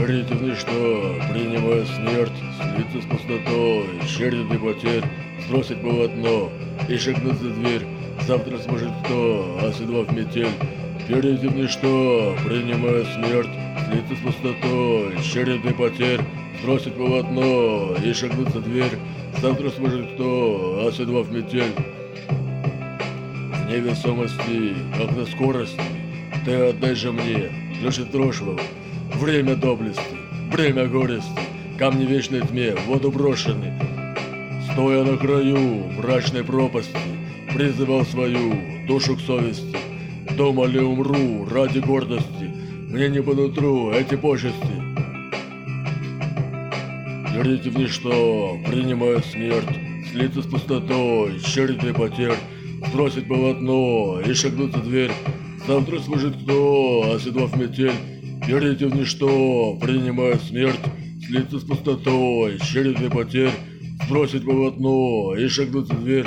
Верите 0.00 0.34
в 0.34 0.42
ничто, 0.42 1.14
принимая 1.30 1.84
смерть, 1.84 2.32
слиться 2.56 3.02
с 3.02 3.10
пустотой, 3.10 3.84
чернит 4.08 4.50
и 4.50 4.56
потерь, 4.56 5.04
сбросить 5.44 5.82
полотно 5.82 6.50
и 6.88 6.96
шагнуть 6.96 7.38
за 7.38 7.50
дверь. 7.50 7.82
Завтра 8.26 8.56
сможет 8.60 8.88
кто, 9.04 9.58
оседлав 9.62 10.10
метель, 10.10 10.54
верите 11.06 11.48
в 11.48 11.54
ничто, 11.54 12.34
принимая 12.46 13.04
смерть, 13.12 13.50
слиться 13.86 14.14
с 14.14 14.24
пустотой, 14.24 15.22
чернит 15.22 15.66
и 15.66 15.74
потерь, 15.74 16.20
сбросить 16.62 16.94
полотно 16.94 17.94
и 18.02 18.14
шагнуть 18.14 18.54
за 18.54 18.60
дверь. 18.62 18.96
Завтра 19.42 19.68
сможет 19.68 20.14
кто, 20.14 20.86
оседлав 20.88 21.30
метель. 21.30 21.74
В 22.26 23.70
невесомости, 23.70 24.74
как 24.96 25.14
на 25.14 25.26
скорости, 25.26 25.82
ты 26.46 26.54
отдай 26.70 26.94
же 26.94 27.12
мне, 27.12 27.52
ключи 27.78 28.04
прошлого, 28.04 28.58
Время 29.20 29.54
доблести, 29.54 30.16
время 30.50 30.86
горести, 30.86 31.28
камни 31.78 32.06
вечной 32.06 32.40
тьме, 32.40 32.74
в 32.74 32.86
воду 32.86 33.10
брошены. 33.10 33.70
Стоя 34.72 35.04
на 35.04 35.18
краю 35.18 35.58
мрачной 35.98 36.42
пропасти, 36.42 36.96
призывал 37.52 38.06
свою 38.06 38.54
душу 38.88 39.16
к 39.16 39.20
совести. 39.20 39.76
Дома 40.38 40.64
ли 40.64 40.80
умру 40.80 41.46
ради 41.50 41.80
гордости, 41.80 42.50
мне 42.88 43.10
не 43.10 43.20
по 43.20 43.34
нутру 43.34 43.90
эти 43.90 44.16
почести. 44.16 44.56
Верите 47.34 47.68
в 47.68 47.78
ничто, 47.78 48.56
принимая 48.66 49.20
смерть, 49.20 49.78
слиться 50.10 50.40
с 50.40 50.46
пустотой, 50.46 51.38
череды 51.40 51.92
потерь, 51.92 52.38
сбросить 52.86 53.28
полотно 53.28 54.18
и 54.22 54.32
шагнуть 54.32 54.72
за 54.72 54.80
дверь. 54.80 55.12
Завтра 55.66 55.98
служит 55.98 56.36
кто, 56.42 57.12
оседлав 57.14 57.54
метель, 57.54 57.92
Верите 58.50 58.88
в 58.88 58.96
ничто, 58.96 59.78
принимая 59.80 60.36
смерть, 60.38 60.80
слиться 61.24 61.60
с 61.60 61.62
пустотой, 61.62 62.58
череды 62.58 63.08
потерь, 63.08 63.52
сбросить 64.04 64.44
полотно 64.44 65.36
и 65.36 65.46
шагнуть 65.46 65.86
в 65.86 66.02
дверь. 66.02 66.26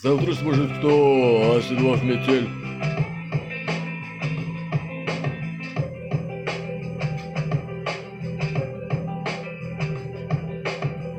Завтра 0.00 0.34
сможет 0.34 0.70
кто, 0.78 1.56
оседлав 1.58 2.00
метель. 2.04 2.48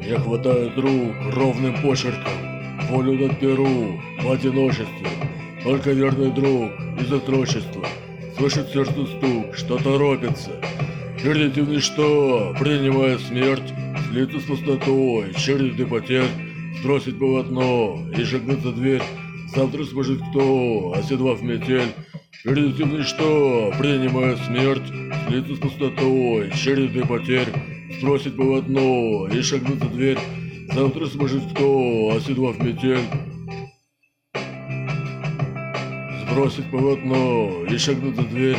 Я 0.08 0.20
хватаю 0.22 0.72
рук 0.78 1.33
ровным 1.33 1.76
почерком, 1.81 2.31
волю 2.89 3.28
над 3.28 3.42
перу 3.42 4.00
в 4.22 4.31
одиночестве, 4.31 5.09
только 5.66 5.92
верный 5.92 6.31
друг 6.31 6.72
из 6.98 7.11
отрочества 7.11 7.86
слышит 8.38 8.69
сердце 8.69 9.05
стук, 9.05 9.55
что 9.55 9.78
торопится. 9.78 10.52
Верните 11.23 11.61
в 11.64 11.69
ничто, 11.69 12.55
принимая 12.59 13.17
смерть, 13.17 13.73
слиться 14.09 14.39
с 14.39 14.44
пустотой, 14.44 15.33
череды 15.33 15.86
потерь, 15.86 16.30
сбросить 16.80 17.17
полотно 17.17 18.05
и 18.16 18.23
шагнуть 18.23 18.61
за 18.61 18.72
дверь. 18.72 19.03
Завтра 19.55 19.83
сможет 19.86 20.19
кто, 20.30 20.94
оседлав 20.97 21.42
метель, 21.42 21.94
Верните 22.45 22.83
в 22.83 22.94
ничто, 22.94 23.73
принимая 23.80 24.36
смерть, 24.36 24.83
слиться 25.27 25.55
с 25.55 25.58
пустотой, 25.58 26.52
череды 26.52 27.03
потерь, 27.03 27.52
сбросить 27.97 28.36
полотно 28.36 29.27
и 29.27 29.42
шагнуть 29.42 29.80
за 29.80 29.89
дверь. 29.89 30.20
Завтра 30.72 31.08
сможет 31.08 31.42
кто, 31.52 32.14
оседлав 32.16 32.59
метель, 32.59 32.99
бросить 36.36 36.69
полотно 36.69 37.64
и 37.64 37.77
шагнуть 37.77 38.15
за 38.17 38.23
дверь. 38.23 38.58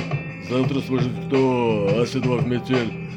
Завтра 0.48 0.80
сможет 0.80 1.12
кто, 1.26 2.00
оседлав 2.00 2.46
метель. 2.46 3.10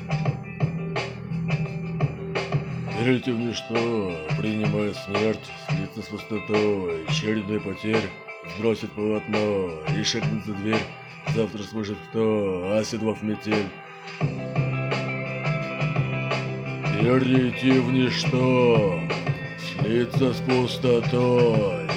Верите 2.99 3.31
в 3.31 3.39
ничто, 3.39 4.11
принимая 4.37 4.93
смерть, 4.93 5.39
слиться 5.69 6.01
с 6.01 6.07
пустотой, 6.07 7.05
чередой 7.09 7.61
потерь, 7.61 8.09
сбросить 8.57 8.91
полотно 8.91 9.69
и 9.97 10.03
шагнуть 10.03 10.45
за 10.45 10.53
дверь. 10.53 10.83
Завтра 11.33 11.63
сможет 11.63 11.97
кто, 12.09 12.77
оседлав 12.77 13.23
метель. 13.23 13.69
Верите 17.01 17.79
в 17.79 17.93
ничто, 17.93 18.99
слиться 19.79 20.33
с 20.33 20.41
пустотой, 20.41 21.87